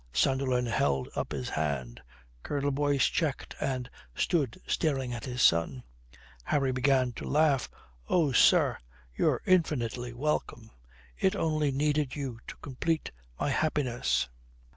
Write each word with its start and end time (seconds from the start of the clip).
Sunderland 0.13 0.67
held 0.67 1.09
up 1.15 1.31
his 1.31 1.49
hand. 1.49 2.01
Colonel 2.41 2.71
Boyce 2.71 3.05
checked 3.05 3.53
and 3.59 3.87
stood 4.15 4.59
staring 4.65 5.13
at 5.13 5.25
his 5.25 5.43
son. 5.43 5.83
Harry 6.45 6.71
began 6.71 7.11
to 7.13 7.29
laugh. 7.29 7.69
"Oh, 8.07 8.31
sir, 8.31 8.79
you're 9.15 9.43
infinitely 9.45 10.11
welcome. 10.11 10.71
It 11.19 11.35
only 11.35 11.71
needed 11.71 12.15
you 12.15 12.39
to 12.47 12.55
complete 12.63 13.11
my 13.39 13.49
happiness." 13.51 14.27